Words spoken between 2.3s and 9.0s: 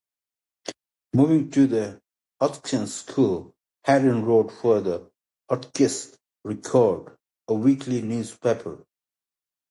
Hotchkiss School, Hadden wrote for the "Hotchkiss Record", a weekly newspaper.